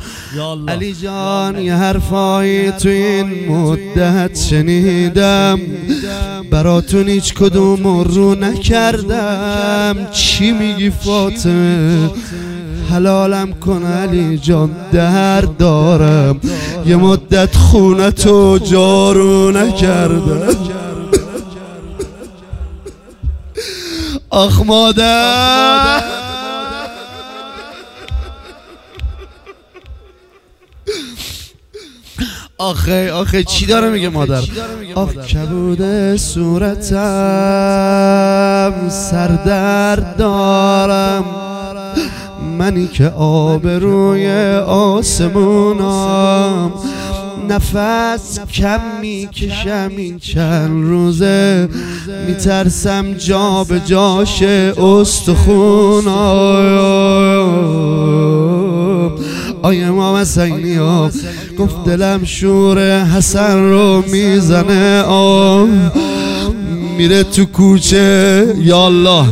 علی 0.67 0.93
جان 0.93 1.59
یه 1.59 1.75
حرفایی 1.75 2.71
تو 2.71 2.89
این 2.89 3.49
مدت 3.49 4.39
شنیدم. 4.49 5.59
براتون 6.51 7.07
هیچ 7.07 7.33
کدوم 7.33 7.87
رو 7.87 8.35
نکردم. 8.35 9.95
چی 10.11 10.51
میگی 10.51 10.89
فاطمه؟ 10.89 12.09
حلالم 12.91 13.53
کن 13.53 13.83
علی 13.83 14.37
جان 14.37 14.71
در 14.91 15.41
دارم. 15.41 16.39
یه 16.85 16.95
مدت 16.95 17.55
خونتو 17.55 18.59
جارو 18.59 19.51
نکردم. 19.51 20.55
آخ 24.29 24.61
مادر. 24.61 26.28
آخه 32.61 33.11
آخه 33.11 33.43
چی 33.43 33.65
داره 33.65 33.89
میگه 33.89 34.09
مادر؟ 34.09 34.41
آخ 34.95 35.13
کبود 35.13 36.15
صورتم 36.15 36.89
سردرد 38.89 40.17
دارم 40.17 41.25
منی 42.57 42.87
که 42.87 43.07
آب 43.17 43.67
روی 43.67 44.29
آسمونم 44.67 46.71
نفس 47.49 48.39
کم 48.39 48.79
می‌کشم 49.01 49.91
این 49.97 50.19
چند 50.19 50.83
روزه. 50.83 51.69
میترسم 52.27 53.13
جا 53.13 53.63
به 53.63 53.79
جاش 53.79 54.43
استخونم 54.77 56.09
آی 59.61 59.83
امام 59.83 60.15
حسینی 60.15 60.75
ها 60.75 61.09
گفت 61.59 61.85
دلم 61.85 62.25
شور 62.25 63.03
حسن 63.03 63.69
رو 63.69 64.03
می‌زنه. 64.07 65.01
آه. 65.01 65.67
میره 66.97 67.23
تو 67.23 67.45
کوچه. 67.45 68.47
یالله 68.61 69.25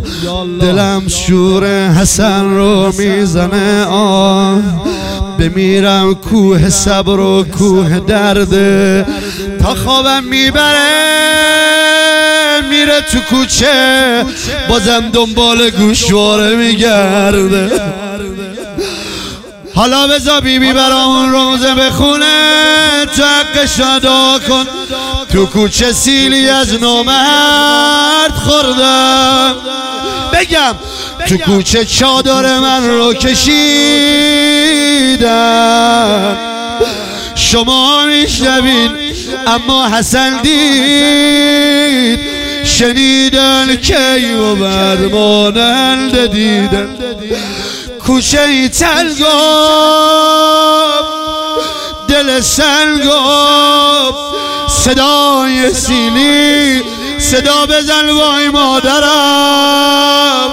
دلم 0.62 1.04
شور 1.08 1.90
حسن 1.90 2.56
رو 2.56 2.92
می‌زنه. 2.98 3.86
آه. 3.86 4.60
بمیرم 5.40 6.14
کوه 6.14 6.70
صبر 6.70 7.20
و 7.20 7.44
کوه 7.44 8.00
درده 8.00 9.06
تا 9.64 9.76
خوابم 9.76 10.24
می‌بره. 10.24 10.88
میره 12.70 13.02
تو 13.12 13.20
کوچه. 13.20 14.26
بازم 14.70 15.04
دنبال 15.14 15.70
گوشواره 15.70 16.56
میگرده. 16.56 17.70
حالا 19.78 20.08
بزا 20.08 20.40
بیبی 20.40 20.74
برامون 20.74 21.32
روزه 21.32 21.76
بخونه. 21.76 23.06
تو 23.16 23.68
شدا 23.68 24.40
کن. 24.48 24.66
تو 25.32 25.46
کوچه 25.46 25.92
سیلی 25.92 26.50
از 26.50 26.74
نومرد 26.74 28.32
خوردم. 28.32 29.56
بگم 30.34 30.76
تو 31.28 31.38
کوچه 31.38 31.86
چادر 31.86 32.60
من 32.60 32.88
رو 32.88 33.14
کشیدن 33.14 33.58
شما 37.36 38.06
میشنوین 38.06 38.92
اما 39.48 39.90
حسن 39.90 40.42
دید. 40.42 42.20
شنیدن 42.66 43.76
کی 43.76 44.34
و 44.34 44.56
بعد 44.56 45.00
مانند 45.00 46.26
دیدن. 46.26 46.88
کوچه 48.08 48.42
ای 48.42 48.70
تلگاب 48.70 49.28
دل 52.08 52.42
سنگاب 52.42 54.16
صدای 54.70 55.74
سیلی 55.74 56.84
صدا 57.20 57.66
بزن 57.66 58.10
وای 58.10 58.50
مادرم. 58.50 60.52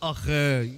آخه 0.00 0.70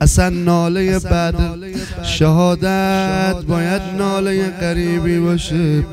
اصلا 0.00 0.28
ناله 0.28 0.98
بعد 0.98 1.34
شهادت 2.02 3.44
باید 3.48 3.82
ناله 3.98 4.50
قریبی 4.50 5.18
باشه. 5.18 5.84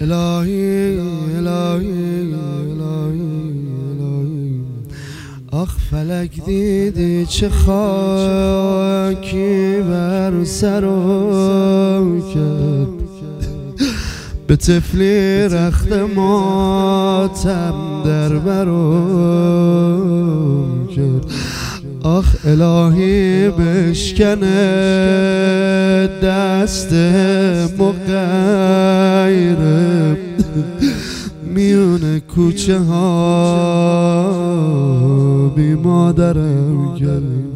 الهی 0.00 0.98
الهی 0.98 1.38
الهی 1.38 2.32
الهی. 2.32 3.40
فلک 5.90 6.44
دیدی 6.44 7.26
چه 7.26 7.48
خاکی 7.48 8.92
بر 9.82 10.44
سرم 10.44 12.22
کرد 12.34 12.88
به 14.46 14.56
تفلی 14.56 15.48
رخت 15.48 15.92
ماتم 15.92 17.74
در 18.04 18.28
برم 18.28 18.78
کرد 20.96 21.24
آخ 22.02 22.36
الهی 22.44 23.48
بشکنه 23.48 24.46
دست 26.22 26.92
مقیرم 27.78 28.90
میون 31.44 32.20
کوچه 32.34 32.78
ها 32.78 34.22
بی 35.56 35.74
مادرم 35.74 36.94
گرم 36.94 37.50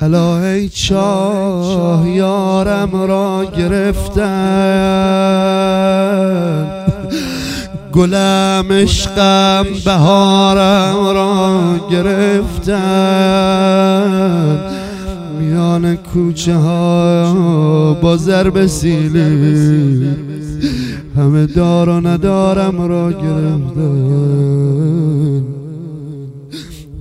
الهی 0.00 0.68
چاه 0.68 2.08
یارم 2.08 2.96
را 2.96 3.44
گرفتن. 3.58 4.76
گلم 7.92 8.66
عشقم 8.70 9.66
بهارم 9.84 11.06
را 11.06 11.60
گرفتن. 11.90 12.25
میان 15.40 15.96
کوچه 15.96 16.54
ها 16.54 17.94
با 18.02 18.16
ضرب 18.16 18.66
سیلی 18.66 20.08
همه 21.16 21.46
دار 21.46 21.88
و 21.88 22.06
ندارم 22.06 22.80
را 22.80 23.12
گرفتن. 23.12 24.26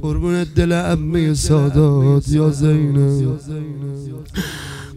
قربون 0.01 0.45
دل 0.55 0.71
امه 0.71 1.33
سادات 1.33 2.29
یا 2.29 2.49
زینب. 2.49 3.39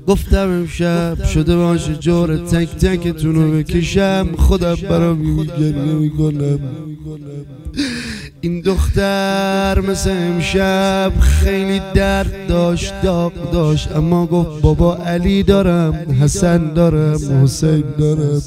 گفتم 0.06 0.48
امشب 0.48 1.24
شده 1.24 1.56
باشه 1.56 1.94
جور 1.94 2.36
تک 2.36 2.76
تکتون 2.76 3.58
بکشم. 3.58 4.28
خودم 4.38 4.74
برا 4.90 5.16
گریه 5.58 5.94
می‌کنم. 5.94 6.58
این 8.40 8.60
دختر 8.60 9.80
مثل 9.80 10.10
امشب 10.10 11.12
خیلی 11.20 11.80
درد 11.94 12.46
داشت 12.48 12.94
داغ 13.02 13.32
داشت. 13.52 13.96
اما 13.96 14.26
گفت 14.26 14.62
بابا 14.62 14.96
علی 14.96 15.42
دارم 15.42 15.94
حسن 16.20 16.74
دارم 16.74 17.42
حسین 17.42 17.84
دارم. 17.98 18.42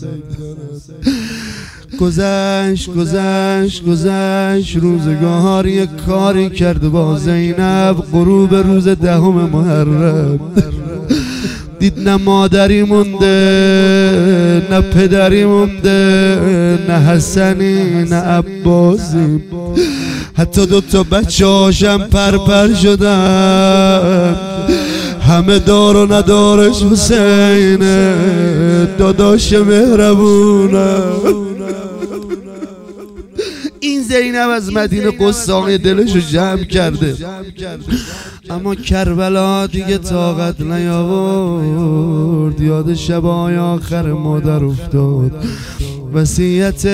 گذشت 2.00 2.90
گذشت 2.94 3.86
گذشت. 3.86 4.76
روزگار 4.76 5.68
یک 5.68 5.90
کاری 6.08 6.50
کرد 6.50 6.92
با 6.92 7.18
زینب. 7.18 7.96
غروب 8.12 8.56
روز 8.56 8.88
دهم 8.88 9.34
محرم. 9.34 10.40
دید 11.80 12.10
نه 12.10 12.18
مادری 12.18 12.84
مونده 12.84 13.28
نه 14.72 14.82
پدری 14.82 15.46
مونده 15.46 16.40
نه 16.88 16.94
حسنی 16.94 18.04
نه 18.04 18.16
عباسی. 18.16 19.42
حتی 20.38 20.66
دوتا 20.66 21.04
بچه 21.04 21.46
هاشم 21.46 21.98
پرپر 21.98 22.74
شدن. 22.74 24.36
همه 25.28 25.60
دار 25.60 25.96
و 25.96 26.14
ندارش 26.14 26.84
حسینه 26.84 28.16
داداش 28.98 29.54
مهربونه 29.54 30.98
این 33.80 34.02
زینب 34.02 34.50
از 34.50 34.74
مدینه 34.74 35.12
قصاقی 35.12 35.78
دلشو 35.78 36.20
جمع 36.20 36.64
کرده. 36.64 37.16
اما 38.50 38.76
کربلا 38.76 39.68
دیگه 39.68 39.98
طاقت 39.98 40.62
نیاورد. 40.62 42.62
یاد 42.62 42.94
شبای 42.94 43.58
آخر 43.58 44.12
مادر 44.12 44.64
افتاد. 44.64 45.32
وسیعت 46.14 46.86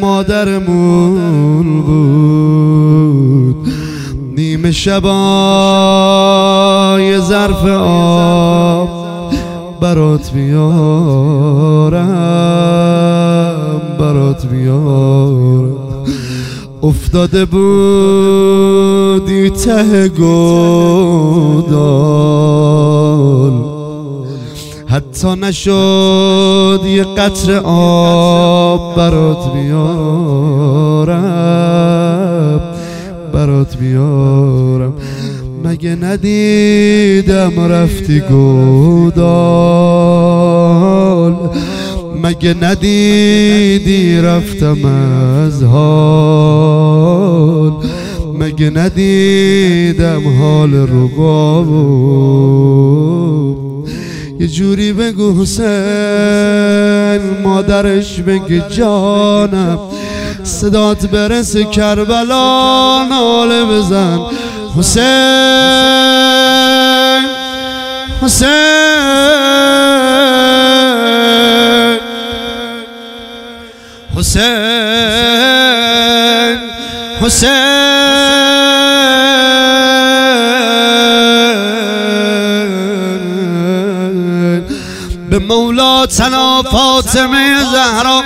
مادرمون 0.00 1.82
بود. 1.82 3.68
نیمه 4.36 4.72
شبای 4.72 5.10
ظرف 7.20 7.66
آب 7.66 8.88
برات 9.80 10.32
بیارم 10.32 10.62
برات 13.98 14.46
بیارم. 14.46 15.61
افتاده 16.82 17.44
بودی 17.44 18.70
ته 19.50 20.08
گودال. 20.08 21.62
حتی 24.86 25.28
نشد 25.28 26.80
یه 26.86 27.04
قطر 27.04 27.60
آب 27.64 28.96
برات 28.96 29.52
بیارم 29.54 30.22
برات 33.32 33.76
بیارم. 33.76 34.92
مگه 35.64 35.94
ندیدم 35.94 37.60
رفتی 37.60 38.20
گودال. 38.20 39.22
مگه 42.22 42.54
ندیدی 42.60 44.20
رفتم 44.20 44.84
از 45.44 45.62
حال؟ 45.62 46.92
مگه 48.38 48.70
ندیدم 48.70 50.22
حال 50.40 50.74
ربابو 50.74 52.12
یه 54.40 54.48
جوری 54.48 54.92
بگو 54.92 55.42
حسین 55.42 55.62
مادرش 57.44 58.20
بگه 58.20 58.62
جانم. 58.70 59.78
صدات 60.42 61.06
برسه 61.06 61.64
کربلا 61.64 63.06
ناله 63.08 63.64
بزن. 63.64 64.20
حسین 64.78 65.02
حسین. 68.22 68.82
حسین 74.22 74.42
حسین. 77.20 77.50
به 85.30 85.38
مولا 85.38 86.06
تنا 86.06 86.62
فاطمه 86.62 87.64
زهرا 87.72 88.22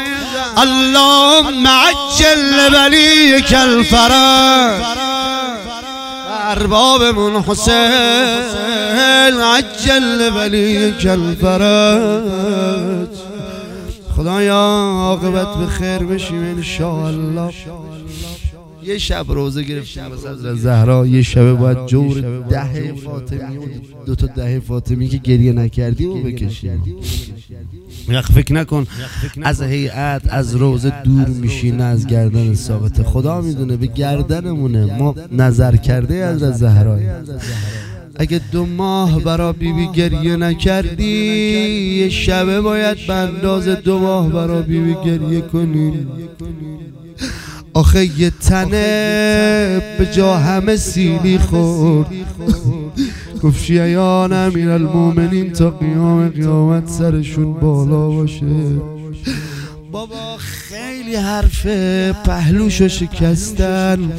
اللهم 0.56 1.66
عجل 1.66 2.74
ولی 2.74 3.40
کل 3.42 3.82
فرج 3.82 4.82
اربابمون 6.50 7.44
حسین 7.48 9.40
عجل 9.40 10.30
ولی 10.34 10.92
کل 11.02 11.34
فرج 11.40 13.25
خدایا 14.16 14.54
عاقبت 14.54 15.58
به 15.58 15.66
خیر 15.66 15.98
بشیم 15.98 16.42
انشاءالله. 16.42 17.52
یه 18.84 18.98
شب 18.98 19.24
روزه 19.28 19.62
گرفتیم 19.62 20.02
مثلا. 20.06 20.54
زهرا 20.54 21.06
یه 21.06 21.22
شبه 21.22 21.54
باید 21.54 21.86
جور 21.86 22.20
ده 22.50 22.92
فاطمی 23.04 23.58
دو 24.06 24.14
تا 24.14 24.26
ده 24.26 24.60
فاطمی 24.60 25.08
که 25.08 25.16
گریه 25.16 25.52
نکردی 25.52 26.06
و 26.06 26.14
بکشیم. 26.14 26.82
وقت 28.08 28.32
فکر 28.32 28.52
نکن. 28.52 28.86
از 29.42 29.62
هیئت 29.62 30.22
از 30.28 30.56
روزه 30.56 30.92
دور 31.04 31.28
میشی 31.28 31.72
از 31.72 32.06
گردن 32.06 32.54
ثابت. 32.54 33.02
خدا 33.02 33.40
می‌دونه 33.40 33.76
به 33.76 33.86
گردنمونه. 33.86 34.98
ما 34.98 35.14
نظر 35.32 35.76
کرده 35.76 36.14
از 36.14 36.40
زهرا. 36.40 36.98
اگه 38.18 38.40
دو 38.52 38.66
ماه 38.66 39.20
برا 39.20 39.52
بیبی 39.52 39.88
گریه 39.94 40.36
نکردی 40.36 41.04
یه 42.00 42.08
شبه 42.08 42.60
باید 42.60 43.06
به 43.06 43.14
انداز 43.14 43.68
دو 43.68 43.98
ماه 43.98 44.28
برا 44.28 44.62
بیبی 44.62 44.94
گریه 45.04 45.40
کنیم 45.40 46.08
آخه 47.74 48.20
یه 48.20 48.30
تنه 48.30 49.82
به 49.98 50.06
جا 50.06 50.36
همه 50.36 50.76
سیلی 50.76 51.38
خورد. 51.38 52.06
گفت 53.42 53.64
شیعیان 53.64 54.32
امیر 54.32 54.70
المومنین 54.70 55.52
تا 55.52 55.70
قیام 55.70 56.28
قیامت 56.28 56.88
سرشون 56.88 57.52
بالا 57.52 58.08
باشه. 58.08 58.46
بابا 59.92 60.36
خیلی 61.06 61.18
حرفه 61.18 62.12
پهلوشو 62.24 62.88
شکستن 62.88 64.12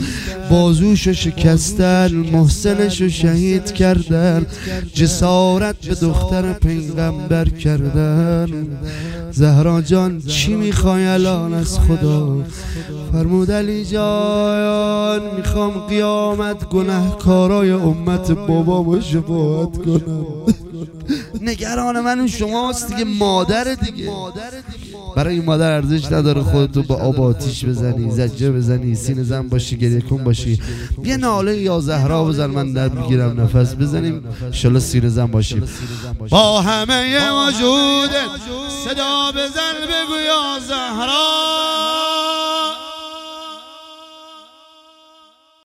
بازوشو 0.49 1.13
شکستن 1.13 2.11
محسنشو 2.11 3.09
شهید 3.09 3.71
کردن 3.71 4.45
جسارت 4.93 5.75
به 5.85 5.95
دختر 5.95 6.53
پیغمبر 6.53 7.49
کردن. 7.49 8.79
زهرا 9.31 9.81
جان 9.81 10.21
چی 10.21 10.55
می‌خوای 10.55 11.05
الان 11.05 11.53
از 11.53 11.79
خدا؟ 11.79 12.43
فرمود 13.11 13.51
علی 13.51 13.85
جان 13.85 15.21
می‌خوام 15.37 15.71
قیامت 15.71 16.69
گنهکارای 16.69 17.71
امت 17.71 18.31
بابا 18.31 19.01
شفاعت 19.01 19.77
کنم. 19.77 20.25
نگران 21.41 21.99
من 21.99 22.27
شماست 22.27 22.87
دیگه 22.87 23.03
مادر 23.03 23.63
دیگه. 23.63 24.11
برای 25.15 25.35
این 25.35 25.45
مادر 25.45 25.71
ارزش 25.71 26.11
نداره 26.11 26.41
خودتو 26.41 26.83
با 26.83 26.95
آب 26.95 27.21
آتیش 27.21 27.65
بزنی 27.65 28.11
زجه 28.11 28.51
بزنی 28.51 28.95
سینه 28.95 29.23
زن 29.23 29.47
باشی 29.49 29.77
گریه 29.77 30.01
کن 30.01 30.23
باشی. 30.23 30.59
یه 31.03 31.17
ناله 31.17 31.57
یا 31.57 31.79
زهرا 31.79 32.23
بزن 32.23 32.45
من 32.45 32.73
در 32.73 32.89
بگیرم 32.89 33.41
نفس 33.41 33.75
بزنیم. 33.75 34.23
شلا 34.51 34.79
سینه 34.79 35.09
زن 35.09 35.25
باشیم 35.25 35.63
با 36.29 36.61
همه 36.61 37.31
وجودت 37.31 38.29
صدا 38.85 39.31
بزن 39.31 39.73
بگو 39.87 40.19
یا 40.27 40.59
زهرا. 40.67 42.16